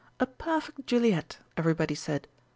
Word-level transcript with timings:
A 0.19 0.25
perfect 0.25 0.87
Juliet, 0.87 1.37
everybody 1.55 1.93
said. 1.93 2.27